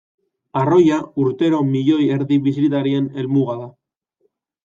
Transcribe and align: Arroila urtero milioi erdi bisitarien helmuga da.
Arroila 0.61 0.95
urtero 1.25 1.59
milioi 1.75 2.07
erdi 2.15 2.39
bisitarien 2.47 3.09
helmuga 3.21 3.59
da. 3.61 3.71